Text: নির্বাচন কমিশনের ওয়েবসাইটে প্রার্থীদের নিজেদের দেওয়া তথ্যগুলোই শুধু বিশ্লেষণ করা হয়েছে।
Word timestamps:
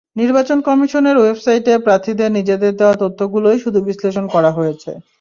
নির্বাচন 0.15 0.57
কমিশনের 0.67 1.15
ওয়েবসাইটে 1.19 1.73
প্রার্থীদের 1.85 2.29
নিজেদের 2.31 2.73
দেওয়া 2.75 2.95
তথ্যগুলোই 3.01 3.57
শুধু 3.59 3.79
বিশ্লেষণ 3.89 4.25
করা 4.27 4.51
হয়েছে। 4.51 4.91